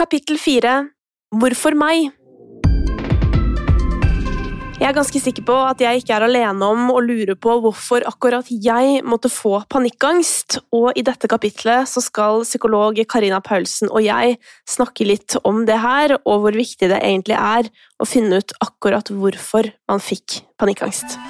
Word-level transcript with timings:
Kapittel 0.00 0.38
fire 0.40 0.86
Hvorfor 1.36 1.74
meg? 1.76 2.06
Jeg 4.80 4.86
er 4.88 4.94
ganske 4.96 5.20
sikker 5.20 5.44
på 5.44 5.56
at 5.60 5.82
jeg 5.84 6.00
ikke 6.00 6.14
er 6.16 6.24
alene 6.24 6.70
om 6.72 6.88
å 6.88 7.02
lure 7.04 7.36
på 7.36 7.58
hvorfor 7.60 8.06
akkurat 8.08 8.48
jeg 8.48 9.02
måtte 9.04 9.28
få 9.28 9.58
panikkangst, 9.68 10.56
og 10.72 10.96
i 10.96 11.04
dette 11.04 11.28
kapitlet 11.28 11.84
så 11.90 12.00
skal 12.00 12.46
psykolog 12.48 12.96
Karina 13.12 13.42
Paulsen 13.44 13.92
og 13.92 14.00
jeg 14.06 14.40
snakke 14.64 15.04
litt 15.04 15.36
om 15.44 15.66
det 15.68 15.76
her, 15.84 16.16
og 16.24 16.46
hvor 16.46 16.56
viktig 16.56 16.88
det 16.88 17.04
egentlig 17.04 17.36
er 17.36 17.68
å 18.00 18.08
finne 18.08 18.40
ut 18.40 18.56
akkurat 18.64 19.12
hvorfor 19.12 19.68
man 19.84 20.00
fikk 20.00 20.40
panikkangst. 20.56 21.20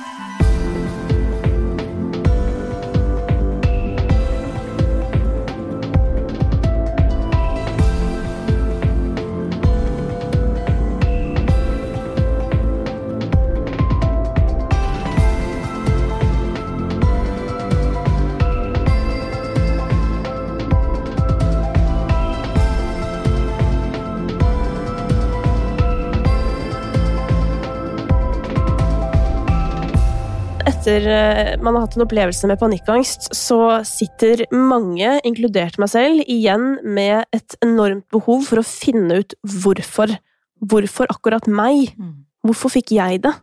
Etter 30.91 31.07
eh, 31.09 31.61
man 31.63 31.77
har 31.77 31.87
hatt 31.87 31.97
en 31.97 32.05
opplevelse 32.05 32.49
med 32.51 32.59
panikkangst, 32.61 33.31
så 33.37 33.81
sitter 33.87 34.45
mange, 34.55 35.19
inkludert 35.27 35.79
meg 35.81 35.93
selv, 35.93 36.25
igjen 36.27 36.79
med 36.85 37.29
et 37.37 37.57
enormt 37.65 38.07
behov 38.13 38.49
for 38.49 38.61
å 38.61 38.67
finne 38.67 39.23
ut 39.23 39.37
hvorfor. 39.63 40.17
Hvorfor 40.61 41.11
akkurat 41.13 41.47
meg? 41.49 41.95
Mm. 41.97 42.27
Hvorfor 42.41 42.73
fikk 42.73 42.95
jeg 42.97 43.19
det? 43.21 43.35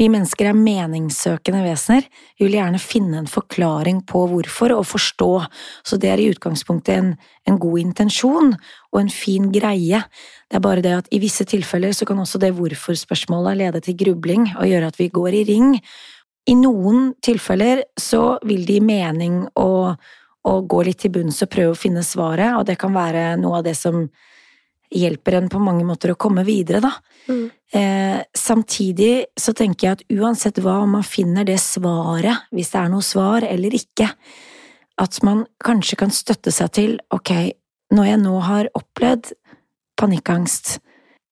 Vi 0.00 0.06
mennesker 0.08 0.48
er 0.48 0.56
meningssøkende 0.56 1.60
vesener. 1.66 2.06
Vi 2.38 2.46
vil 2.46 2.56
gjerne 2.56 2.80
finne 2.80 3.20
en 3.20 3.28
forklaring 3.28 4.00
på 4.08 4.22
hvorfor, 4.30 4.72
og 4.78 4.86
forstå. 4.88 5.28
Så 5.84 5.98
det 6.00 6.08
er 6.08 6.22
i 6.22 6.30
utgangspunktet 6.32 6.96
en, 6.96 7.10
en 7.44 7.58
god 7.60 7.82
intensjon 7.82 8.54
og 8.56 9.00
en 9.02 9.12
fin 9.12 9.50
greie. 9.52 10.00
Det 10.48 10.56
er 10.56 10.64
bare 10.64 10.84
det 10.84 10.94
at 11.02 11.12
i 11.12 11.20
visse 11.20 11.44
tilfeller 11.44 11.92
så 11.96 12.08
kan 12.08 12.22
også 12.22 12.40
det 12.40 12.54
hvorfor-spørsmålet 12.56 13.60
lede 13.60 13.84
til 13.84 13.98
grubling 14.00 14.48
og 14.56 14.70
gjøre 14.72 14.88
at 14.88 15.00
vi 15.02 15.12
går 15.12 15.36
i 15.36 15.46
ring. 15.52 15.76
I 16.46 16.54
noen 16.54 17.10
tilfeller 17.22 17.82
så 17.98 18.38
vil 18.46 18.62
det 18.66 18.78
gi 18.78 18.84
mening 18.84 19.42
å, 19.58 19.70
å 20.46 20.54
gå 20.62 20.82
litt 20.86 21.02
til 21.02 21.14
bunns 21.16 21.42
og 21.42 21.50
prøve 21.50 21.74
å 21.74 21.78
finne 21.78 22.04
svaret, 22.06 22.54
og 22.54 22.66
det 22.68 22.78
kan 22.78 22.94
være 22.94 23.32
noe 23.40 23.60
av 23.60 23.66
det 23.66 23.74
som 23.78 24.04
hjelper 24.94 25.40
en 25.40 25.48
på 25.50 25.58
mange 25.58 25.82
måter 25.86 26.12
å 26.12 26.18
komme 26.18 26.44
videre, 26.46 26.80
da. 26.84 26.92
Mm. 27.26 27.46
Eh, 27.74 28.18
samtidig 28.38 29.26
så 29.34 29.50
tenker 29.56 29.88
jeg 29.88 29.96
at 29.98 30.04
uansett 30.14 30.60
hva, 30.62 30.78
om 30.84 30.94
man 30.98 31.06
finner 31.06 31.46
det 31.46 31.58
svaret, 31.62 32.46
hvis 32.54 32.70
det 32.72 32.82
er 32.82 32.92
noe 32.92 33.04
svar 33.04 33.46
eller 33.48 33.74
ikke, 33.74 34.12
at 35.02 35.18
man 35.26 35.44
kanskje 35.64 35.98
kan 36.00 36.14
støtte 36.14 36.54
seg 36.54 36.72
til 36.78 36.98
ok, 37.12 37.32
når 37.96 38.10
jeg 38.12 38.22
nå 38.22 38.36
har 38.46 38.70
opplevd 38.78 39.34
panikkangst, 39.98 40.76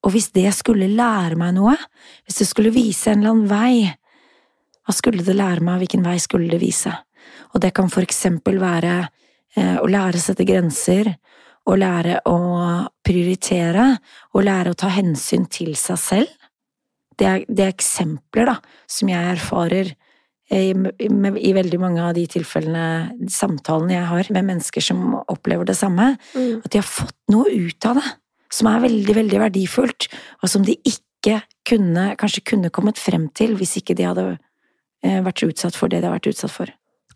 og 0.04 0.12
hvis 0.12 0.32
det 0.34 0.50
skulle 0.56 0.90
lære 0.90 1.38
meg 1.40 1.54
noe, 1.56 1.78
hvis 2.26 2.42
det 2.42 2.48
skulle 2.50 2.74
vise 2.74 3.12
en 3.12 3.22
eller 3.22 3.32
annen 3.32 3.48
vei, 3.48 3.94
hva 4.84 4.94
skulle 4.94 5.24
det 5.24 5.36
lære 5.36 5.64
meg, 5.64 5.82
hvilken 5.82 6.04
vei 6.06 6.18
skulle 6.22 6.50
det 6.52 6.60
vise? 6.62 6.92
Og 7.54 7.62
det 7.64 7.72
kan 7.76 7.90
for 7.92 8.04
eksempel 8.04 8.58
være 8.62 8.94
eh, 9.56 9.76
å 9.80 9.88
lære 9.88 10.20
å 10.20 10.24
sette 10.24 10.46
grenser, 10.48 11.14
å 11.64 11.76
lære 11.80 12.20
å 12.28 12.38
prioritere, 13.04 13.86
å 14.36 14.44
lære 14.44 14.74
å 14.74 14.78
ta 14.78 14.90
hensyn 14.92 15.46
til 15.48 15.72
seg 15.80 16.00
selv. 16.00 16.48
Det 17.16 17.28
er, 17.30 17.44
det 17.48 17.64
er 17.64 17.72
eksempler 17.72 18.50
da, 18.50 18.58
som 18.90 19.08
jeg 19.08 19.36
erfarer 19.36 19.94
i, 20.52 20.74
med, 20.74 21.38
i, 21.40 21.54
veldig 21.56 21.78
mange 21.80 22.02
av 22.04 22.12
de 22.16 22.26
tilfellene, 22.28 23.14
samtalene 23.32 23.96
jeg 23.96 24.08
har 24.10 24.30
med 24.36 24.48
mennesker 24.50 24.84
som 24.84 25.14
opplever 25.22 25.64
det 25.68 25.76
samme, 25.78 26.12
mm. 26.34 26.60
at 26.66 26.70
de 26.74 26.82
har 26.82 26.88
fått 26.88 27.16
noe 27.32 27.48
ut 27.48 27.88
av 27.88 28.00
det 28.00 28.06
som 28.54 28.68
er 28.70 28.82
veldig, 28.84 29.14
veldig 29.16 29.40
verdifullt, 29.40 30.08
og 30.42 30.50
som 30.50 30.66
de 30.66 30.76
ikke 30.86 31.40
kunne, 31.66 32.12
kanskje 32.20 32.44
kunne 32.52 32.70
kommet 32.74 33.00
frem 33.00 33.26
til 33.34 33.56
hvis 33.58 33.78
ikke 33.80 33.96
de 33.98 34.06
hadde 34.06 34.26
Eh, 35.04 35.20
vært 35.24 35.44
utsatt 35.44 35.76
for 35.76 35.92
det 35.92 36.00
de 36.00 36.08
har 36.08 36.16
vært 36.16 36.30
utsatt 36.32 36.52
for. 36.52 36.72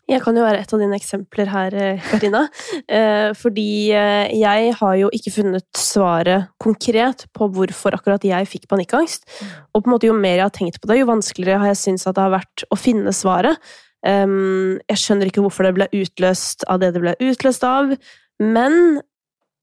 Jeg 0.08 0.22
kan 0.24 0.36
jo 0.36 0.44
være 0.44 0.62
et 0.62 0.70
av 0.72 0.80
dine 0.80 0.96
eksempler 0.96 1.50
her, 1.52 1.74
eh, 1.74 2.10
Karina. 2.10 2.46
Eh, 2.88 3.34
fordi 3.36 3.92
jeg 3.92 4.72
har 4.78 4.94
jo 4.96 5.10
ikke 5.12 5.32
funnet 5.34 5.66
svaret 5.76 6.48
konkret 6.56 7.26
på 7.36 7.48
hvorfor 7.52 7.92
akkurat 7.92 8.24
jeg 8.24 8.48
fikk 8.48 8.64
panikkangst. 8.70 9.26
Og 9.74 9.82
på 9.82 9.90
en 9.90 9.92
måte 9.92 10.08
jo 10.08 10.16
mer 10.16 10.38
jeg 10.38 10.46
har 10.46 10.54
tenkt 10.56 10.80
på 10.80 10.88
det, 10.88 11.02
jo 11.02 11.10
vanskeligere 11.10 11.60
har 11.60 11.68
jeg 11.74 11.80
syntes 11.82 12.06
at 12.08 12.16
det 12.16 12.24
har 12.24 12.32
vært 12.38 12.64
å 12.72 12.78
finne 12.80 13.12
svaret. 13.12 13.60
Ehm, 14.06 14.78
jeg 14.88 15.02
skjønner 15.02 15.28
ikke 15.28 15.44
hvorfor 15.44 15.68
det 15.68 15.74
ble 15.76 15.88
utløst 16.00 16.64
av 16.70 16.80
det 16.80 16.94
det 16.94 17.02
ble 17.02 17.14
utløst 17.28 17.66
av, 17.66 17.92
men 18.40 19.02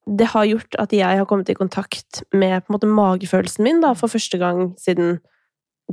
det 0.05 0.29
har 0.35 0.45
gjort 0.45 0.77
at 0.77 0.93
jeg 0.93 1.17
har 1.17 1.25
kommet 1.25 1.49
i 1.49 1.57
kontakt 1.57 2.21
med 2.35 2.61
på 2.61 2.69
en 2.69 2.77
måte 2.77 2.91
magefølelsen 2.91 3.65
min 3.65 3.81
da, 3.81 3.95
for 3.97 4.11
første 4.11 4.37
gang 4.37 4.75
siden 4.77 5.17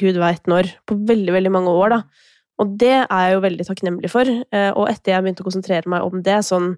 gud 0.01 0.19
veit 0.21 0.49
når, 0.51 0.71
på 0.89 0.97
veldig, 1.09 1.33
veldig 1.35 1.53
mange 1.53 1.73
år, 1.77 1.97
da. 1.97 2.29
Og 2.63 2.75
det 2.79 2.95
er 2.95 3.23
jeg 3.27 3.37
jo 3.37 3.45
veldig 3.45 3.67
takknemlig 3.69 4.11
for. 4.13 4.29
Eh, 4.29 4.71
og 4.71 4.91
etter 4.91 5.15
jeg 5.15 5.25
begynte 5.25 5.45
å 5.45 5.49
konsentrere 5.49 5.91
meg 5.91 6.07
om 6.07 6.23
det, 6.25 6.39
sånn 6.47 6.75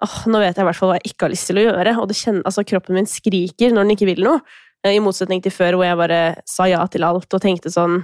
åh, 0.00 0.16
Nå 0.32 0.40
vet 0.40 0.56
jeg 0.56 0.64
i 0.64 0.68
hvert 0.70 0.78
fall 0.78 0.92
hva 0.92 0.98
jeg 0.98 1.12
ikke 1.12 1.26
har 1.26 1.34
lyst 1.34 1.50
til 1.50 1.60
å 1.60 1.66
gjøre, 1.66 1.94
og 2.00 2.08
det 2.10 2.18
kjenner, 2.18 2.44
altså, 2.48 2.64
kroppen 2.66 2.96
min 2.96 3.08
skriker 3.08 3.74
når 3.74 3.84
den 3.84 3.94
ikke 3.96 4.08
vil 4.10 4.24
noe. 4.26 4.40
Eh, 4.84 4.96
I 4.96 5.02
motsetning 5.04 5.42
til 5.44 5.54
før, 5.54 5.78
hvor 5.78 5.88
jeg 5.88 6.00
bare 6.00 6.22
sa 6.48 6.68
ja 6.70 6.80
til 6.90 7.06
alt 7.06 7.36
og 7.36 7.44
tenkte 7.44 7.72
sånn 7.72 8.00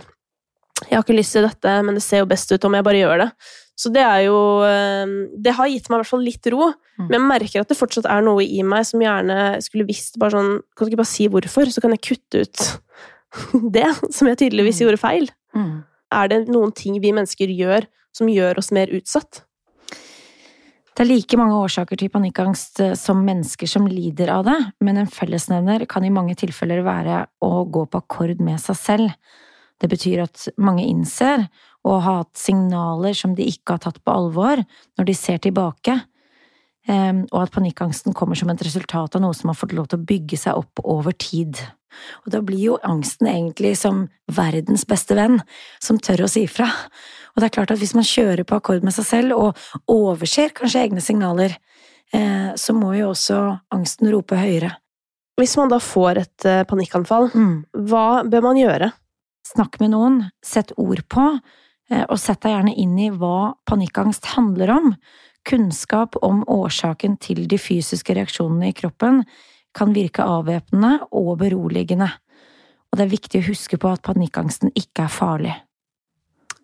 Jeg 0.84 0.92
har 0.92 1.06
ikke 1.06 1.16
lyst 1.16 1.32
til 1.32 1.46
dette, 1.46 1.78
men 1.86 1.96
det 1.96 2.04
ser 2.04 2.20
jo 2.20 2.28
best 2.28 2.52
ut 2.52 2.64
om 2.68 2.76
jeg 2.76 2.84
bare 2.84 3.00
gjør 3.00 3.22
det. 3.24 3.30
Så 3.76 3.90
det 3.92 4.02
er 4.04 4.26
jo 4.26 4.38
eh, 4.64 5.16
Det 5.40 5.56
har 5.56 5.72
gitt 5.72 5.88
meg 5.88 5.98
i 5.98 6.00
hvert 6.02 6.12
fall 6.12 6.24
litt 6.24 6.52
ro, 6.52 6.70
mm. 6.70 7.06
men 7.08 7.16
jeg 7.16 7.28
merker 7.32 7.64
at 7.64 7.72
det 7.72 7.80
fortsatt 7.80 8.08
er 8.12 8.24
noe 8.24 8.44
i 8.44 8.62
meg 8.64 8.84
som 8.88 9.02
gjerne 9.02 9.56
skulle 9.64 9.88
visst 9.88 10.20
bare 10.20 10.36
sånn 10.36 10.58
Kan 10.76 10.86
du 10.86 10.92
ikke 10.92 11.02
bare 11.02 11.14
si 11.16 11.30
hvorfor, 11.32 11.72
så 11.72 11.84
kan 11.84 11.96
jeg 11.96 12.04
kutte 12.12 12.44
ut 12.44 12.66
det, 13.76 13.88
som 14.10 14.30
jeg 14.30 14.41
tydeligvis 14.44 14.80
mm. 14.80 14.84
gjorde 14.86 15.02
feil? 15.02 15.28
Mm. 15.56 15.84
Er 16.16 16.30
det 16.30 16.44
noen 16.48 16.72
ting 16.76 17.00
vi 17.02 17.14
mennesker 17.14 17.50
gjør 17.50 17.88
som 18.16 18.30
gjør 18.30 18.62
oss 18.62 18.72
mer 18.74 18.92
utsatt? 18.94 19.42
Det 20.97 21.04
er 21.04 21.10
like 21.10 21.36
mange 21.36 21.58
årsaker 21.60 21.98
til 22.00 22.08
panikkangst 22.08 22.80
eh, 22.80 22.94
som 22.97 23.20
mennesker 23.24 23.69
som 23.69 23.84
lider 23.91 24.30
av 24.32 24.47
det, 24.48 24.56
men 24.80 24.97
en 24.97 25.10
fellesnevner 25.12 25.84
kan 25.91 26.06
i 26.06 26.12
mange 26.12 26.36
tilfeller 26.41 26.80
være 26.86 27.26
å 27.44 27.66
gå 27.69 27.84
på 27.92 28.00
akkord 28.00 28.41
med 28.41 28.62
seg 28.62 28.78
selv. 28.80 29.34
Det 29.76 29.91
betyr 29.92 30.22
at 30.24 30.47
mange 30.56 30.86
innser 30.88 31.44
og 31.84 32.00
har 32.00 32.22
hatt 32.22 32.41
signaler 32.41 33.12
som 33.16 33.34
de 33.36 33.44
ikke 33.44 33.76
har 33.76 33.84
tatt 33.84 34.00
på 34.00 34.14
alvor 34.14 34.62
når 34.97 35.08
de 35.10 35.14
ser 35.14 35.42
tilbake, 35.44 35.98
ehm, 36.88 37.26
og 37.28 37.42
at 37.44 37.53
panikkangsten 37.54 38.16
kommer 38.16 38.38
som 38.38 38.48
et 38.50 38.64
resultat 38.64 39.18
av 39.18 39.22
noe 39.22 39.36
som 39.36 39.53
har 39.53 39.58
fått 39.60 39.76
lov 39.76 39.91
til 39.92 40.00
å 40.00 40.08
bygge 40.08 40.41
seg 40.47 40.56
opp 40.64 40.80
over 40.80 41.12
tid. 41.12 41.60
Og 42.24 42.32
da 42.34 42.42
blir 42.44 42.62
jo 42.62 42.78
angsten 42.86 43.28
egentlig 43.30 43.74
som 43.80 44.06
verdens 44.32 44.86
beste 44.88 45.16
venn, 45.18 45.40
som 45.82 46.00
tør 46.02 46.26
å 46.26 46.30
si 46.30 46.46
fra. 46.50 46.68
Og 47.34 47.42
det 47.42 47.50
er 47.50 47.56
klart 47.58 47.74
at 47.74 47.80
hvis 47.82 47.94
man 47.96 48.06
kjører 48.06 48.46
på 48.48 48.56
akkord 48.56 48.84
med 48.86 48.94
seg 48.96 49.08
selv, 49.08 49.36
og 49.36 49.92
overser 49.92 50.54
kanskje 50.56 50.86
egne 50.86 51.04
signaler, 51.04 51.58
eh, 52.16 52.54
så 52.56 52.74
må 52.76 52.94
jo 52.96 53.12
også 53.12 53.40
angsten 53.74 54.10
rope 54.14 54.38
høyere. 54.40 54.72
Hvis 55.36 55.56
man 55.60 55.68
da 55.68 55.80
får 55.82 56.22
et 56.22 56.48
eh, 56.48 56.64
panikkanfall, 56.68 57.28
mm. 57.34 57.56
hva 57.90 58.24
bør 58.24 58.48
man 58.48 58.60
gjøre? 58.60 58.90
Snakk 59.46 59.76
med 59.82 59.92
noen, 59.92 60.22
sett 60.44 60.72
ord 60.80 61.02
på, 61.12 61.26
eh, 61.92 62.04
og 62.08 62.16
sett 62.20 62.40
deg 62.46 62.56
gjerne 62.56 62.72
inn 62.72 62.96
i 62.98 63.10
hva 63.12 63.52
panikkangst 63.68 64.32
handler 64.32 64.72
om. 64.78 64.94
Kunnskap 65.46 66.16
om 66.24 66.40
årsaken 66.50 67.20
til 67.22 67.44
de 67.50 67.60
fysiske 67.60 68.16
reaksjonene 68.16 68.72
i 68.72 68.76
kroppen 68.76 69.20
kan 69.76 69.92
virke 69.97 70.25
avvæpnende 70.25 71.06
og 71.12 71.36
beroligende, 71.42 72.09
og 72.91 72.98
det 72.98 73.06
er 73.06 73.12
viktig 73.12 73.42
å 73.42 73.48
huske 73.50 73.78
på 73.80 73.92
at 73.92 74.04
panikkangsten 74.06 74.72
ikke 74.74 75.06
er 75.06 75.12
farlig. 75.12 75.54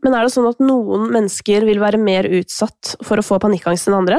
Men 0.02 0.16
er 0.16 0.26
det 0.26 0.34
sånn 0.34 0.48
at 0.50 0.62
noen 0.62 1.06
mennesker 1.14 1.66
vil 1.68 1.78
være 1.82 2.00
mer 2.00 2.26
utsatt 2.40 2.96
for 3.06 3.20
å 3.20 3.26
få 3.26 3.38
panikkangst 3.42 3.90
enn 3.90 4.00
andre? 4.00 4.18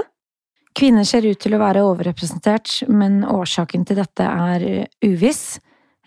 Kvinner 0.74 1.06
ser 1.06 1.28
ut 1.28 1.38
til 1.44 1.54
å 1.54 1.62
være 1.62 1.84
overrepresentert, 1.86 2.80
men 2.90 3.22
årsaken 3.30 3.84
til 3.86 4.00
dette 4.00 4.26
er 4.26 4.66
uviss. 5.06 5.60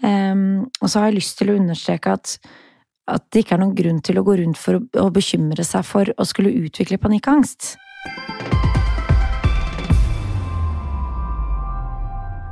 Um, 0.02 0.66
og 0.80 0.90
så 0.90 1.00
har 1.00 1.10
jeg 1.10 1.20
lyst 1.20 1.38
til 1.38 1.52
å 1.52 1.58
understreke 1.60 2.16
at, 2.18 2.34
at 3.08 3.28
det 3.32 3.44
ikke 3.44 3.56
er 3.56 3.62
noen 3.62 3.76
grunn 3.78 4.02
til 4.04 4.18
å 4.18 4.24
gå 4.26 4.40
rundt 4.40 4.60
for 4.60 4.80
å 4.80 5.06
bekymre 5.14 5.64
seg 5.64 5.86
for 5.86 6.10
å 6.16 6.26
skulle 6.28 6.56
utvikle 6.66 7.00
panikkangst. 7.00 7.76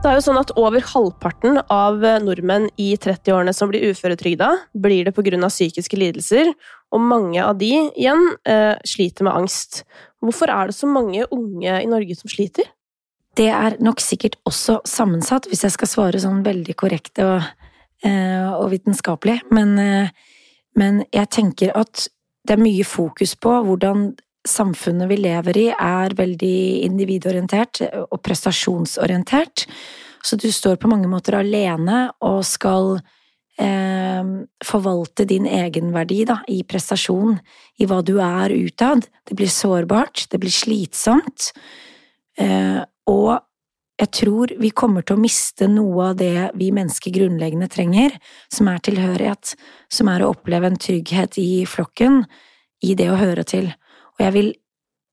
Det 0.04 0.10
er 0.10 0.18
jo 0.18 0.24
sånn 0.26 0.36
at 0.36 0.52
Over 0.60 0.84
halvparten 0.84 1.62
av 1.72 2.02
nordmenn 2.20 2.68
i 2.76 2.90
30-årene 3.00 3.54
som 3.56 3.70
blir 3.72 3.88
uføretrygda, 3.88 4.50
blir 4.76 5.08
det 5.08 5.14
pga. 5.16 5.48
psykiske 5.48 5.96
lidelser, 5.96 6.52
og 6.92 7.00
mange 7.00 7.40
av 7.40 7.56
de 7.56 7.72
igjen 7.96 8.20
eh, 8.44 8.76
sliter 8.84 9.24
med 9.24 9.32
angst. 9.32 9.86
Hvorfor 10.20 10.52
er 10.52 10.68
det 10.68 10.76
så 10.76 10.86
mange 10.86 11.24
unge 11.32 11.80
i 11.80 11.88
Norge 11.88 12.20
som 12.20 12.28
sliter? 12.28 12.68
det 13.38 13.50
er 13.50 13.78
nok 13.82 14.02
sikkert 14.02 14.36
også 14.46 14.80
sammensatt, 14.86 15.48
hvis 15.50 15.64
jeg 15.66 15.74
skal 15.74 15.90
svare 15.90 16.20
sånn 16.22 16.44
veldig 16.46 16.76
korrekt 16.78 17.18
og, 17.22 17.42
eh, 18.06 18.50
og 18.54 18.70
vitenskapelig. 18.70 19.40
Men, 19.50 19.78
eh, 19.78 20.08
men 20.76 21.04
jeg 21.12 21.30
tenker 21.30 21.72
at 21.74 22.08
det 22.46 22.54
er 22.54 22.62
mye 22.62 22.84
fokus 22.84 23.34
på 23.34 23.50
hvordan 23.64 24.14
samfunnet 24.48 25.08
vi 25.10 25.18
lever 25.22 25.58
i, 25.58 25.66
er 25.72 26.14
veldig 26.16 26.58
individorientert 26.84 27.82
og 28.10 28.20
prestasjonsorientert. 28.24 29.66
Så 30.24 30.36
du 30.40 30.48
står 30.52 30.78
på 30.80 30.88
mange 30.88 31.08
måter 31.10 31.36
alene 31.38 32.06
og 32.24 32.42
skal 32.48 32.98
eh, 33.60 34.24
forvalte 34.64 35.26
din 35.28 35.48
egenverdi 35.48 36.22
da, 36.28 36.38
i 36.48 36.62
prestasjon, 36.68 37.38
i 37.80 37.88
hva 37.88 38.00
du 38.04 38.16
er 38.24 38.54
utad. 38.56 39.08
Det 39.24 39.36
blir 39.36 39.52
sårbart, 39.52 40.26
det 40.32 40.40
blir 40.40 40.54
slitsomt. 40.54 41.52
Eh, 42.40 42.80
og 43.10 43.36
jeg 44.00 44.10
tror 44.10 44.56
vi 44.58 44.72
kommer 44.74 45.04
til 45.06 45.14
å 45.14 45.22
miste 45.22 45.68
noe 45.70 46.10
av 46.10 46.16
det 46.18 46.50
vi 46.58 46.72
mennesker 46.74 47.14
grunnleggende 47.14 47.68
trenger, 47.70 48.16
som 48.52 48.68
er 48.72 48.82
tilhørighet, 48.82 49.54
som 49.92 50.10
er 50.10 50.24
å 50.24 50.32
oppleve 50.34 50.72
en 50.72 50.80
trygghet 50.80 51.38
i 51.38 51.62
flokken, 51.68 52.24
i 52.84 52.96
det 52.98 53.06
å 53.12 53.20
høre 53.20 53.44
til. 53.46 53.70
Og 54.18 54.24
jeg 54.26 54.34
vil 54.36 54.52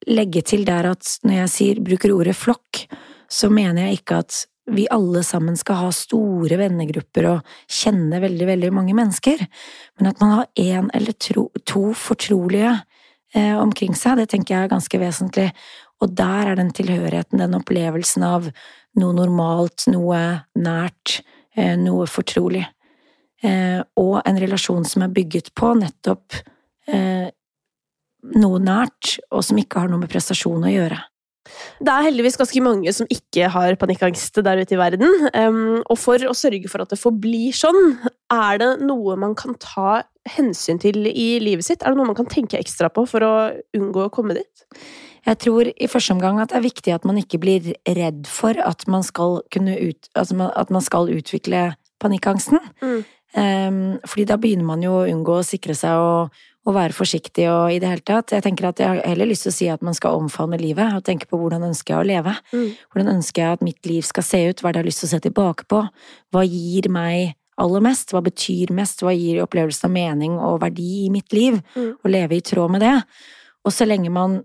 legge 0.10 0.42
til 0.46 0.66
der 0.66 0.92
at 0.92 1.18
når 1.26 1.44
jeg 1.44 1.54
sier, 1.56 1.84
bruker 1.84 2.14
ordet 2.14 2.38
flokk, 2.38 2.86
så 3.32 3.50
mener 3.54 3.88
jeg 3.88 4.02
ikke 4.02 4.22
at 4.24 4.46
vi 4.72 4.86
alle 4.94 5.24
sammen 5.26 5.58
skal 5.60 5.80
ha 5.82 5.90
store 5.96 6.58
vennegrupper 6.60 7.28
og 7.32 7.54
kjenne 7.72 8.22
veldig, 8.24 8.48
veldig 8.48 8.72
mange 8.76 8.96
mennesker, 8.96 9.42
men 10.00 10.10
at 10.12 10.22
man 10.22 10.36
har 10.36 10.50
én 10.60 10.90
eller 10.96 11.18
tro, 11.18 11.48
to 11.68 11.92
fortrolige 11.98 12.76
eh, 13.36 13.58
omkring 13.58 13.98
seg, 13.98 14.22
det 14.22 14.30
tenker 14.32 14.56
jeg 14.56 14.68
er 14.68 14.76
ganske 14.76 15.02
vesentlig. 15.02 15.50
Og 16.02 16.14
der 16.18 16.52
er 16.52 16.58
den 16.58 16.72
tilhørigheten, 16.74 17.42
den 17.42 17.58
opplevelsen 17.58 18.26
av 18.26 18.48
noe 19.00 19.18
normalt, 19.18 19.86
noe 19.92 20.22
nært, 20.58 21.20
eh, 21.56 21.76
noe 21.80 22.08
fortrolig. 22.10 22.64
Eh, 23.42 23.82
og 23.98 24.22
en 24.26 24.40
relasjon 24.42 24.86
som 24.86 25.06
er 25.06 25.14
bygget 25.14 25.52
på 25.58 25.74
nettopp 25.80 26.38
eh, 26.88 27.30
noe 28.38 28.60
nært, 28.62 29.18
og 29.34 29.46
som 29.46 29.60
ikke 29.60 29.84
har 29.84 29.92
noe 29.92 30.02
med 30.04 30.12
prestasjon 30.12 30.68
å 30.68 30.72
gjøre. 30.74 31.00
Det 31.82 31.90
er 31.90 32.06
heldigvis 32.06 32.38
ganske 32.38 32.62
mange 32.64 32.92
som 32.94 33.10
ikke 33.12 33.50
har 33.52 33.76
panikkangst 33.82 34.38
der 34.46 34.62
ute 34.62 34.76
i 34.76 34.80
verden. 34.80 35.08
og 35.90 35.98
for 36.00 36.22
å 36.30 36.36
sørge 36.38 36.70
for 36.70 36.84
at 36.84 36.94
det 36.94 37.02
forblir 37.02 37.56
sånn, 37.56 37.98
er 38.32 38.62
det 38.62 38.72
noe 38.86 39.18
man 39.20 39.34
kan 39.36 39.58
ta 39.60 40.04
hensyn 40.30 40.80
til 40.80 41.08
i 41.10 41.40
livet 41.42 41.66
sitt? 41.66 41.82
Er 41.82 41.92
det 41.92 42.00
noe 42.00 42.12
man 42.12 42.18
kan 42.18 42.30
tenke 42.30 42.60
ekstra 42.60 42.92
på 42.94 43.08
for 43.10 43.26
å 43.26 43.34
unngå 43.78 44.06
å 44.06 44.14
komme 44.14 44.38
dit? 44.38 44.66
Jeg 45.26 45.38
tror 45.38 45.70
i 45.70 45.90
første 45.90 46.16
omgang 46.16 46.40
at 46.42 46.54
det 46.54 46.60
er 46.60 46.66
viktig 46.66 46.94
at 46.96 47.06
man 47.06 47.20
ikke 47.22 47.42
blir 47.42 47.74
redd 47.86 48.30
for 48.30 48.58
at 48.58 48.88
man 48.90 49.04
skal, 49.06 49.42
ut, 49.46 50.14
altså 50.18 50.50
at 50.50 50.74
man 50.74 50.86
skal 50.86 51.12
utvikle 51.14 51.72
panikkangsten. 52.02 52.62
Mm. 52.82 53.02
Fordi 54.06 54.26
da 54.28 54.38
begynner 54.42 54.66
man 54.68 54.82
jo 54.84 54.96
å 54.98 55.06
unngå 55.10 55.38
å 55.40 55.46
sikre 55.46 55.76
seg 55.78 56.02
og, 56.02 56.42
og, 56.66 56.74
være 56.76 56.94
forsiktig 56.94 57.48
og 57.50 57.74
i 57.74 57.80
det 57.82 57.90
hele 57.90 58.06
tatt. 58.06 58.34
Jeg 58.36 58.46
tenker 58.46 58.70
at 58.70 58.80
jeg 58.82 58.90
har 58.90 59.02
heller 59.10 59.30
lyst 59.30 59.48
til 59.48 59.54
å 59.54 59.56
si 59.56 59.68
at 59.74 59.84
man 59.86 59.98
skal 59.98 60.20
omfavne 60.20 60.60
livet 60.62 60.94
og 60.98 61.04
tenke 61.08 61.28
på 61.30 61.40
hvordan 61.42 61.66
ønsker 61.72 61.96
jeg 61.96 62.04
å 62.04 62.10
leve. 62.10 62.36
Mm. 62.54 62.68
Hvordan 62.94 63.14
ønsker 63.18 63.44
jeg 63.44 63.58
at 63.58 63.66
mitt 63.66 63.90
liv 63.90 64.06
skal 64.06 64.28
se 64.28 64.42
ut, 64.50 64.62
hva 64.62 64.70
er 64.70 64.78
det 64.78 64.82
jeg 64.82 64.86
har 64.86 64.92
lyst 64.92 65.04
til 65.04 65.10
å 65.10 65.14
se 65.16 65.22
tilbake 65.26 65.68
på? 65.72 65.82
Hva 66.32 66.46
gir 66.46 66.90
meg 66.94 67.36
aller 67.62 67.84
mest? 67.86 68.14
Hva 68.14 68.24
betyr 68.26 68.74
mest? 68.78 69.04
Hva 69.04 69.14
gir 69.16 69.42
opplevelsen 69.44 69.90
av 69.90 69.96
mening 69.96 70.38
og 70.40 70.62
verdi 70.64 71.06
i 71.06 71.12
mitt 71.14 71.34
liv? 71.36 71.60
Mm. 71.76 71.94
Å 71.98 72.14
leve 72.14 72.38
i 72.38 72.46
tråd 72.46 72.78
med 72.78 72.86
det. 72.86 72.96
Og 73.66 73.74
så 73.74 73.88
lenge 73.90 74.14
man 74.14 74.40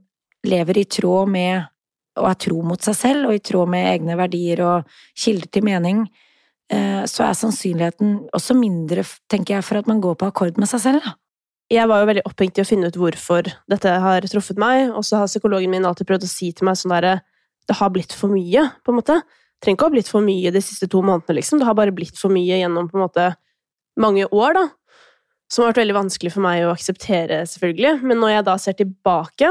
lever 0.47 0.83
i 0.83 0.89
tråd 0.89 1.33
med 1.33 1.73
og 2.17 2.31
er 2.31 2.39
tro 2.41 2.62
mot 2.65 2.81
seg 2.81 2.97
selv, 2.97 3.29
og 3.29 3.37
i 3.37 3.43
tråd 3.45 3.69
med 3.69 3.91
egne 3.91 4.17
verdier 4.17 4.62
og 4.65 4.97
kilder 5.21 5.51
til 5.53 5.67
mening, 5.67 6.07
eh, 6.73 7.03
så 7.05 7.27
er 7.27 7.37
sannsynligheten 7.37 8.15
også 8.37 8.57
mindre, 8.57 9.05
tenker 9.29 9.59
jeg, 9.59 9.67
for 9.67 9.83
at 9.83 9.91
man 9.91 10.01
går 10.01 10.17
på 10.17 10.31
akkord 10.31 10.57
med 10.57 10.71
seg 10.71 10.81
selv. 10.81 11.05
Da. 11.05 11.12
Jeg 11.73 11.89
var 11.91 11.99
jo 11.99 12.07
veldig 12.07 12.23
opphengt 12.29 12.59
i 12.61 12.63
å 12.63 12.69
finne 12.69 12.89
ut 12.93 12.97
hvorfor 13.01 13.49
dette 13.67 13.95
har 14.03 14.27
truffet 14.31 14.59
meg, 14.61 14.93
og 14.95 15.03
så 15.07 15.23
har 15.23 15.31
psykologen 15.31 15.73
min 15.73 15.87
alltid 15.89 16.07
prøvd 16.07 16.27
å 16.29 16.31
si 16.31 16.53
til 16.55 16.69
meg 16.69 16.79
sånn 16.79 16.95
derre 16.95 17.19
Det 17.67 17.75
har 17.81 17.91
blitt 17.91 18.13
for 18.15 18.31
mye, 18.31 18.63
på 18.87 18.93
en 18.93 18.99
måte. 19.01 19.17
Det 19.19 19.65
trenger 19.65 19.75
ikke 19.75 19.87
å 19.87 19.89
ha 19.89 19.95
blitt 19.97 20.11
for 20.13 20.23
mye 20.23 20.53
de 20.55 20.61
siste 20.63 20.87
to 20.87 21.01
månedene, 21.03 21.41
liksom. 21.41 21.59
Det 21.59 21.67
har 21.67 21.75
bare 21.75 21.95
blitt 21.95 22.15
for 22.21 22.31
mye 22.31 22.61
gjennom 22.61 22.87
på 22.87 22.95
en 22.95 23.03
måte 23.03 23.25
mange 23.99 24.29
år, 24.31 24.55
da. 24.55 24.63
Som 25.51 25.65
har 25.65 25.73
vært 25.73 25.81
veldig 25.83 25.97
vanskelig 25.97 26.33
for 26.37 26.45
meg 26.47 26.63
å 26.63 26.71
akseptere, 26.71 27.41
selvfølgelig. 27.51 27.97
Men 28.07 28.23
når 28.23 28.37
jeg 28.37 28.47
da 28.47 28.55
ser 28.62 28.79
tilbake, 28.79 29.51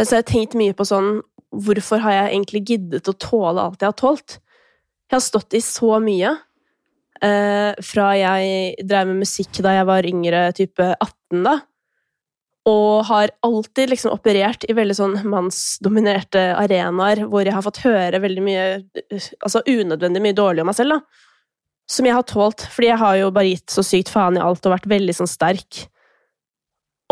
så 0.00 0.08
har 0.08 0.22
jeg 0.22 0.30
tenkt 0.32 0.58
mye 0.58 0.76
på 0.76 0.88
sånn 0.88 1.18
Hvorfor 1.54 2.00
har 2.02 2.10
jeg 2.10 2.30
egentlig 2.32 2.60
giddet 2.66 3.06
å 3.06 3.12
tåle 3.14 3.62
alt 3.62 3.84
jeg 3.84 3.86
har 3.92 3.94
tålt? 3.94 4.40
Jeg 5.06 5.14
har 5.14 5.22
stått 5.22 5.54
i 5.54 5.60
så 5.62 6.00
mye. 6.02 6.32
Eh, 7.24 7.84
fra 7.84 8.08
jeg 8.18 8.74
drev 8.84 9.08
med 9.08 9.22
musikk 9.22 9.62
da 9.64 9.78
jeg 9.78 9.88
var 9.88 10.08
yngre, 10.08 10.48
type 10.56 10.90
18, 10.98 11.44
da. 11.46 11.54
Og 12.68 13.04
har 13.10 13.32
alltid 13.44 13.92
liksom 13.92 14.14
operert 14.14 14.64
i 14.68 14.76
veldig 14.76 14.96
sånn 14.96 15.16
mannsdominerte 15.28 16.46
arenaer 16.56 17.26
hvor 17.28 17.44
jeg 17.44 17.52
har 17.52 17.64
fått 17.64 17.82
høre 17.84 18.22
veldig 18.24 18.44
mye 18.46 18.62
Altså 19.44 19.60
unødvendig 19.68 20.22
mye 20.24 20.36
dårlig 20.36 20.64
om 20.64 20.70
meg 20.72 20.78
selv, 20.78 20.96
da. 20.96 21.24
Som 21.90 22.08
jeg 22.08 22.16
har 22.16 22.24
tålt, 22.24 22.64
fordi 22.72 22.88
jeg 22.88 23.00
har 23.02 23.18
jo 23.20 23.32
bare 23.36 23.50
gitt 23.52 23.72
så 23.72 23.84
sykt 23.84 24.12
faen 24.12 24.38
i 24.38 24.44
alt 24.44 24.64
og 24.64 24.72
vært 24.72 24.88
veldig 24.88 25.16
sånn 25.18 25.28
sterk. 25.28 25.84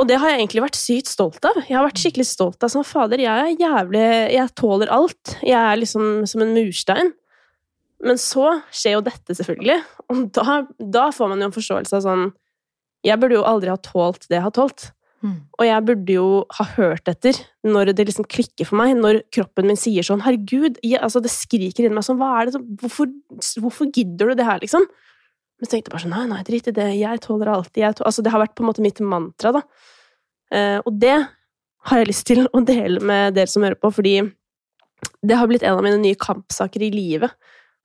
Og 0.01 0.09
det 0.09 0.17
har 0.19 0.33
jeg 0.33 0.41
egentlig 0.41 0.65
vært 0.65 0.79
sykt 0.81 1.11
stolt 1.13 1.45
av. 1.45 1.59
Jeg 1.69 1.77
har 1.77 1.85
vært 1.85 2.01
skikkelig 2.01 2.25
stolt 2.31 2.65
av 2.65 2.73
sånn, 2.73 2.87
fader. 2.89 3.21
Jeg 3.21 3.29
er 3.29 3.61
jævlig 3.61 4.07
Jeg 4.33 4.55
tåler 4.57 4.93
alt. 4.93 5.35
Jeg 5.45 5.59
er 5.59 5.77
liksom 5.83 6.25
som 6.31 6.45
en 6.45 6.55
murstein. 6.57 7.13
Men 8.03 8.19
så 8.19 8.59
skjer 8.75 8.97
jo 8.97 9.05
dette, 9.07 9.37
selvfølgelig. 9.39 9.79
Og 10.11 10.25
da, 10.35 10.63
da 10.99 11.05
får 11.15 11.31
man 11.31 11.43
jo 11.43 11.51
en 11.51 11.55
forståelse 11.55 12.01
av 12.01 12.03
sånn 12.07 12.25
Jeg 13.07 13.19
burde 13.19 13.39
jo 13.39 13.47
aldri 13.47 13.71
ha 13.71 13.79
tålt 13.83 14.29
det 14.29 14.39
jeg 14.39 14.45
har 14.45 14.55
tålt. 14.55 14.91
Mm. 15.23 15.37
Og 15.59 15.63
jeg 15.67 15.87
burde 15.87 16.15
jo 16.17 16.27
ha 16.59 16.65
hørt 16.75 17.07
etter 17.11 17.37
når 17.67 17.93
det 17.95 18.09
liksom 18.09 18.27
klikker 18.27 18.67
for 18.67 18.79
meg, 18.81 18.97
når 18.99 19.21
kroppen 19.35 19.69
min 19.71 19.79
sier 19.79 20.03
sånn 20.07 20.23
'Herregud', 20.23 20.81
jeg, 20.83 20.99
altså 20.99 21.23
det 21.23 21.31
skriker 21.31 21.87
inni 21.87 21.95
meg 21.95 22.07
sånn 22.07 22.19
'Hva 22.19 22.31
er 22.41 22.51
det 22.51 22.63
hvorfor, 22.83 23.11
hvorfor 23.63 23.91
gidder 23.95 24.31
du 24.31 24.35
det 24.39 24.47
her', 24.47 24.63
liksom? 24.63 24.83
Men 24.83 25.69
så 25.69 25.77
tenkte 25.77 25.91
jeg 25.91 25.95
bare 25.95 26.03
sånn 26.03 26.17
Nei, 26.17 26.27
nei, 26.27 26.43
drit 26.43 26.67
i 26.67 26.75
det. 26.75 26.89
Jeg 26.99 27.23
tåler 27.23 27.47
alltid. 27.47 27.83
Jeg 27.85 27.95
tåler. 27.95 28.09
Altså, 28.11 28.23
det 28.23 28.33
har 28.35 28.43
vært 28.43 28.57
på 28.59 28.65
en 28.65 28.71
måte 28.73 28.83
mitt 28.83 28.99
mantra, 28.99 29.53
da. 29.55 29.63
Eh, 30.51 30.79
og 30.83 30.99
det 30.99 31.15
har 31.87 31.99
jeg 31.99 32.09
lyst 32.11 32.27
til 32.27 32.49
å 32.51 32.63
dele 32.67 32.99
med 32.99 33.37
dere 33.39 33.47
som 33.47 33.63
hører 33.63 33.79
på, 33.79 33.93
fordi 33.95 34.17
det 35.23 35.39
har 35.39 35.47
blitt 35.47 35.63
en 35.63 35.79
av 35.79 35.85
mine 35.87 36.01
nye 36.03 36.19
kampsaker 36.19 36.83
i 36.83 36.91
livet. 36.91 37.31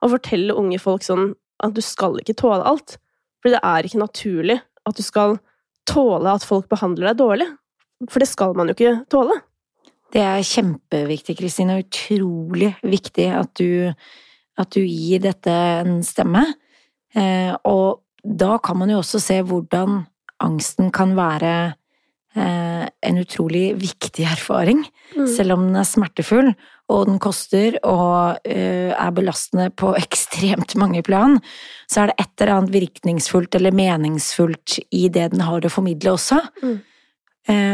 Å 0.04 0.10
fortelle 0.12 0.56
unge 0.58 0.80
folk 0.82 1.06
sånn 1.06 1.32
at 1.64 1.74
du 1.74 1.82
skal 1.82 2.20
ikke 2.22 2.38
tåle 2.38 2.66
alt. 2.70 2.98
For 3.42 3.54
det 3.54 3.62
er 3.66 3.88
ikke 3.88 4.02
naturlig 4.02 4.60
at 4.88 4.98
du 4.98 5.04
skal 5.06 5.38
tåle 5.88 6.34
at 6.36 6.46
folk 6.46 6.68
behandler 6.72 7.12
deg 7.12 7.22
dårlig. 7.22 7.48
For 8.12 8.22
det 8.22 8.30
skal 8.30 8.54
man 8.58 8.70
jo 8.70 8.78
ikke 8.78 8.98
tåle. 9.12 9.40
Det 10.14 10.22
er 10.24 10.46
kjempeviktig, 10.46 11.36
Kristine. 11.40 11.80
Utrolig 11.84 12.72
viktig 12.86 13.28
at 13.36 13.52
du, 13.60 13.90
at 14.58 14.76
du 14.76 14.84
gir 14.84 15.24
dette 15.26 15.54
en 15.82 16.00
stemme. 16.06 16.46
Eh, 17.18 17.52
og 17.68 18.04
da 18.24 18.58
kan 18.64 18.80
man 18.80 18.92
jo 18.92 19.02
også 19.02 19.22
se 19.24 19.42
hvordan 19.48 20.04
angsten 20.44 20.92
kan 20.94 21.16
være 21.18 21.54
eh, 22.38 22.86
en 22.86 23.22
utrolig 23.22 23.72
viktig 23.80 24.28
erfaring, 24.30 24.84
mm. 25.16 25.28
selv 25.34 25.58
om 25.58 25.68
den 25.68 25.80
er 25.82 25.88
smertefull, 25.88 26.52
og 26.88 27.08
den 27.10 27.18
koster 27.20 27.76
og 27.84 28.46
eh, 28.48 28.94
er 28.94 29.16
belastende 29.16 29.70
på 29.76 29.94
ekstremt 30.06 30.78
mange 30.80 31.04
plan, 31.04 31.40
så 31.92 32.04
er 32.04 32.12
det 32.12 32.20
et 32.24 32.44
eller 32.44 32.54
annet 32.58 32.76
virkningsfullt 32.76 33.58
eller 33.60 33.76
meningsfullt 33.76 34.80
i 34.92 35.08
det 35.14 35.32
den 35.34 35.44
har 35.48 35.66
å 35.66 35.74
formidle 35.74 36.16
også. 36.16 36.42
Mm. 36.64 36.78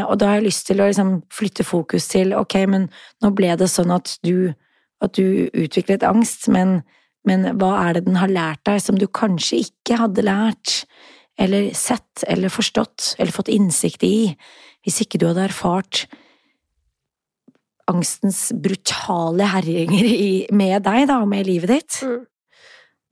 og 0.05 0.19
da 0.21 0.27
har 0.29 0.35
jeg 0.37 0.45
lyst 0.45 0.67
til 0.67 0.81
å 0.83 0.85
liksom 0.85 1.15
flytte 1.33 1.63
fokus 1.65 2.05
til 2.11 2.35
ok, 2.37 2.59
men 2.69 2.83
nå 3.25 3.31
ble 3.33 3.55
det 3.57 3.71
sånn 3.73 3.89
at 3.95 4.19
du, 4.21 4.53
at 5.01 5.17
du 5.17 5.49
utviklet 5.49 6.05
angst, 6.05 6.45
men 6.53 6.83
men 7.27 7.45
hva 7.59 7.71
er 7.85 7.97
det 7.97 8.05
den 8.07 8.19
har 8.19 8.31
lært 8.31 8.63
deg 8.67 8.81
som 8.83 8.97
du 8.99 9.07
kanskje 9.07 9.61
ikke 9.63 9.99
hadde 10.01 10.25
lært, 10.25 10.83
eller 11.39 11.71
sett 11.77 12.25
eller 12.29 12.53
forstått 12.53 13.15
eller 13.17 13.33
fått 13.33 13.51
innsikt 13.51 14.03
i, 14.05 14.33
hvis 14.83 15.01
ikke 15.01 15.21
du 15.21 15.29
hadde 15.29 15.47
erfart 15.47 16.03
angstens 17.91 18.47
brutale 18.63 19.47
herjinger 19.55 20.53
med 20.55 20.85
deg, 20.85 21.07
da, 21.09 21.19
og 21.21 21.29
med 21.31 21.47
livet 21.47 21.73
ditt? 21.73 21.99
Mm. 22.05 22.21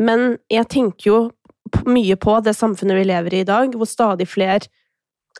Men 0.01 0.27
jeg 0.51 0.69
tenker 0.71 1.09
jo 1.09 1.19
mye 1.87 2.17
på 2.19 2.37
det 2.43 2.55
samfunnet 2.57 2.97
vi 2.99 3.07
lever 3.09 3.35
i 3.35 3.41
i 3.43 3.47
dag, 3.47 3.75
hvor 3.75 3.89
stadig 3.89 4.27
flere 4.29 4.67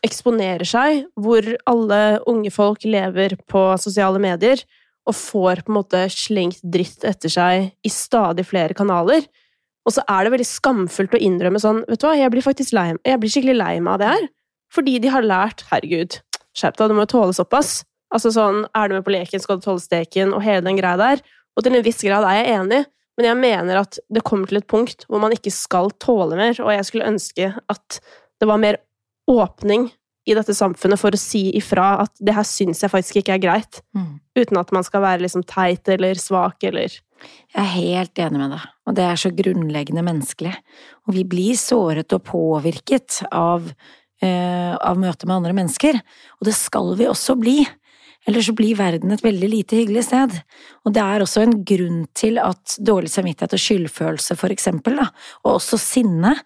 eksponerer 0.06 0.66
seg, 0.66 1.04
hvor 1.20 1.46
alle 1.68 2.00
unge 2.30 2.50
folk 2.54 2.84
lever 2.84 3.36
på 3.50 3.64
sosiale 3.80 4.20
medier, 4.22 4.62
og 5.06 5.16
får 5.18 5.64
på 5.64 5.72
en 5.72 5.78
måte 5.80 6.02
slengt 6.14 6.62
dritt 6.62 7.04
etter 7.06 7.32
seg 7.32 7.72
i 7.82 7.90
stadig 7.90 8.44
flere 8.46 8.76
kanaler. 8.78 9.24
Og 9.82 9.96
så 9.96 10.04
er 10.06 10.24
det 10.24 10.34
veldig 10.36 10.46
skamfullt 10.46 11.16
å 11.16 11.20
innrømme 11.26 11.58
sånn 11.58 11.80
Vet 11.88 11.98
du 11.98 12.06
hva, 12.06 12.14
jeg 12.14 12.30
blir 12.30 12.44
faktisk 12.44 12.74
lei, 12.76 12.92
jeg 13.02 13.18
blir 13.18 13.32
skikkelig 13.34 13.56
lei 13.58 13.72
meg 13.82 13.96
av 13.96 14.02
det 14.02 14.10
her. 14.12 14.28
Fordi 14.72 14.98
de 15.02 15.10
har 15.12 15.26
lært 15.26 15.64
Herregud, 15.72 16.20
skjerp 16.56 16.78
deg, 16.78 16.92
du 16.92 16.96
må 16.96 17.04
jo 17.04 17.12
tåle 17.16 17.34
såpass. 17.36 17.80
Altså 18.12 18.32
sånn, 18.34 18.66
Er 18.76 18.88
du 18.88 18.98
med 18.98 19.06
på 19.06 19.14
leken, 19.14 19.40
skal 19.40 19.58
du 19.58 19.64
tåle 19.64 19.80
steken, 19.80 20.34
og 20.36 20.44
hele 20.44 20.64
den 20.64 20.76
greia 20.76 20.98
der. 21.00 21.22
Og 21.56 21.64
til 21.64 21.76
en 21.76 21.84
viss 21.84 22.02
grad 22.04 22.24
er 22.28 22.42
jeg 22.42 22.58
enig, 22.58 22.84
men 23.16 23.28
jeg 23.28 23.40
mener 23.40 23.82
at 23.82 23.98
det 24.12 24.24
kommer 24.24 24.48
til 24.48 24.60
et 24.60 24.68
punkt 24.68 25.04
hvor 25.08 25.20
man 25.22 25.34
ikke 25.34 25.52
skal 25.52 25.92
tåle 26.00 26.38
mer, 26.38 26.56
og 26.60 26.72
jeg 26.72 26.86
skulle 26.88 27.08
ønske 27.08 27.50
at 27.52 27.98
det 28.40 28.48
var 28.48 28.60
mer 28.60 28.80
åpning 29.30 29.90
i 30.28 30.34
dette 30.38 30.54
samfunnet 30.54 31.00
for 31.00 31.14
å 31.14 31.20
si 31.20 31.48
ifra 31.58 31.96
at 32.04 32.12
det 32.22 32.34
her 32.36 32.46
syns 32.46 32.82
jeg 32.84 32.92
faktisk 32.92 33.18
ikke 33.20 33.36
er 33.36 33.42
greit, 33.42 33.80
mm. 33.96 34.20
uten 34.38 34.60
at 34.60 34.70
man 34.74 34.86
skal 34.86 35.02
være 35.04 35.24
liksom 35.24 35.44
teit 35.50 35.88
eller 35.90 36.18
svak 36.20 36.62
eller 36.68 36.94
Jeg 37.52 37.58
er 37.60 37.74
helt 37.76 38.18
enig 38.18 38.38
med 38.40 38.54
deg, 38.54 38.62
og 38.86 38.94
det 38.98 39.04
er 39.06 39.18
så 39.20 39.30
grunnleggende 39.30 40.02
menneskelig. 40.02 40.54
Og 41.06 41.14
vi 41.14 41.22
blir 41.22 41.58
såret 41.58 42.10
og 42.16 42.24
påvirket 42.26 43.20
av, 43.30 43.68
uh, 44.24 44.72
av 44.74 44.98
møtet 44.98 45.28
med 45.28 45.36
andre 45.36 45.54
mennesker, 45.54 46.00
og 46.40 46.48
det 46.48 46.56
skal 46.58 46.96
vi 46.98 47.06
også 47.06 47.36
bli. 47.38 47.60
Ellers 48.28 48.46
så 48.46 48.54
blir 48.54 48.78
verden 48.78 49.10
et 49.14 49.24
veldig 49.24 49.48
lite 49.50 49.78
hyggelig 49.80 50.06
sted. 50.06 50.36
Og 50.86 50.94
det 50.94 51.02
er 51.02 51.24
også 51.24 51.42
en 51.42 51.56
grunn 51.66 52.04
til 52.14 52.38
at 52.42 52.76
dårlig 52.78 53.10
samvittighet 53.10 53.56
og 53.56 53.64
skyldfølelse, 53.64 54.36
for 54.38 54.54
eksempel, 54.54 55.00
da, 55.00 55.08
og 55.42 55.56
også 55.56 55.80
sinne, 55.80 56.36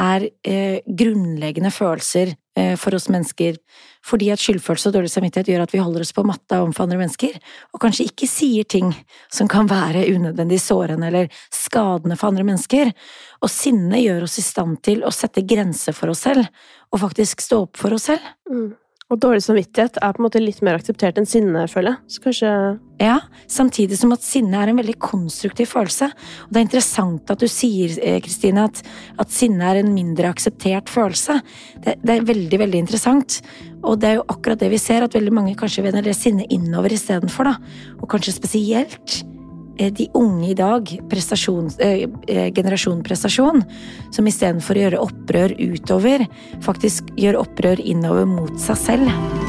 er 0.00 0.24
eh, 0.42 0.80
grunnleggende 0.86 1.70
følelser 1.70 2.32
eh, 2.58 2.74
for 2.78 2.96
oss 2.96 3.06
mennesker. 3.12 3.58
Fordi 4.04 4.30
at 4.34 4.42
skyldfølelse 4.42 4.90
og 4.90 4.96
dårlig 4.96 5.12
samvittighet 5.12 5.52
gjør 5.52 5.64
at 5.64 5.74
vi 5.74 5.82
holder 5.82 6.02
oss 6.02 6.12
på 6.16 6.24
matta 6.26 6.60
overfor 6.62 6.86
andre 6.86 6.98
mennesker, 7.00 7.36
og 7.72 7.82
kanskje 7.82 8.08
ikke 8.10 8.28
sier 8.28 8.66
ting 8.66 8.90
som 9.32 9.50
kan 9.50 9.70
være 9.70 10.06
unødvendig 10.10 10.58
sårende 10.62 11.10
eller 11.10 11.30
skadende 11.54 12.18
for 12.18 12.32
andre 12.32 12.46
mennesker. 12.46 12.90
Og 13.42 13.52
sinne 13.52 14.02
gjør 14.02 14.26
oss 14.26 14.38
i 14.42 14.46
stand 14.46 14.80
til 14.86 15.06
å 15.06 15.14
sette 15.14 15.46
grenser 15.46 15.96
for 15.96 16.12
oss 16.14 16.26
selv, 16.26 16.50
og 16.90 17.02
faktisk 17.06 17.42
stå 17.44 17.64
opp 17.68 17.78
for 17.78 17.94
oss 17.94 18.10
selv. 18.10 18.34
Mm. 18.50 18.72
Og 19.14 19.20
dårlig 19.22 19.44
samvittighet 19.44 20.00
er 20.02 20.14
på 20.14 20.18
en 20.18 20.26
måte 20.26 20.40
litt 20.42 20.58
mer 20.66 20.74
akseptert 20.80 21.20
enn 21.20 21.28
sinne, 21.28 21.68
føler 21.70 21.94
jeg. 21.94 22.16
Så 22.16 22.24
kanskje 22.24 22.50
Ja, 22.98 23.18
samtidig 23.50 23.98
som 23.98 24.12
at 24.14 24.22
sinne 24.22 24.54
er 24.54 24.70
en 24.70 24.78
veldig 24.78 24.94
konstruktiv 25.02 25.66
følelse. 25.72 26.08
Og 26.46 26.52
det 26.54 26.60
er 26.60 26.66
interessant 26.66 27.30
at 27.30 27.42
du 27.42 27.46
sier, 27.50 27.90
eh, 28.00 28.20
Kristine, 28.22 28.64
at, 28.70 28.82
at 29.18 29.34
sinne 29.34 29.66
er 29.66 29.80
en 29.80 29.92
mindre 29.94 30.30
akseptert 30.30 30.90
følelse. 30.90 31.40
Det, 31.82 31.96
det, 32.02 32.14
er 32.14 32.26
veldig, 32.26 32.58
veldig 32.62 32.82
interessant. 32.86 33.40
Og 33.82 33.98
det 33.98 34.10
er 34.10 34.16
jo 34.20 34.28
akkurat 34.30 34.62
det 34.62 34.70
vi 34.70 34.78
ser, 34.78 35.02
at 35.02 35.14
veldig 35.14 35.34
mange 35.34 35.56
kanskje 35.58 35.84
vender 35.86 36.06
det 36.06 36.14
sinnet 36.14 36.50
innover 36.54 36.94
istedenfor, 36.94 37.50
da. 37.50 37.56
Og 38.00 38.08
kanskje 38.14 38.38
spesielt 38.38 39.22
de 39.90 40.08
unge 40.14 40.50
i 40.50 40.54
dag, 40.54 40.90
eh, 41.78 42.06
eh, 42.28 42.52
generasjon 42.54 43.02
prestasjon, 43.02 43.64
som 44.10 44.26
istedenfor 44.26 44.76
å 44.76 44.84
gjøre 44.84 45.02
opprør 45.02 45.56
utover, 45.58 46.26
faktisk 46.60 47.10
gjør 47.16 47.42
opprør 47.44 47.80
innover 47.80 48.26
mot 48.26 48.60
seg 48.60 48.76
selv. 48.76 49.43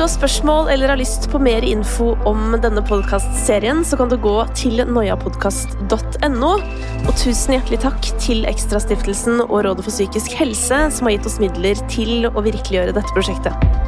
Du 0.00 0.04
har 0.06 0.08
spørsmål 0.08 0.70
eller 0.72 0.88
har 0.88 0.96
lyst 0.96 1.26
på 1.28 1.38
mer 1.44 1.60
info 1.66 2.14
om 2.24 2.54
denne 2.62 2.80
podkastserien, 2.88 3.82
så 3.84 3.98
kan 4.00 4.08
du 4.08 4.14
gå 4.16 4.32
til 4.56 4.80
noiapodkast.no. 4.88 6.52
Og 7.04 7.12
tusen 7.20 7.58
hjertelig 7.58 7.82
takk 7.84 8.08
til 8.22 8.48
Ekstrastiftelsen 8.48 9.44
og 9.44 9.58
Rådet 9.68 9.84
for 9.84 9.92
psykisk 9.92 10.38
helse, 10.40 10.80
som 10.88 11.04
har 11.04 11.18
gitt 11.18 11.28
oss 11.28 11.36
midler 11.42 11.84
til 11.92 12.30
å 12.32 12.48
virkeliggjøre 12.48 12.96
dette 12.96 13.12
prosjektet. 13.12 13.79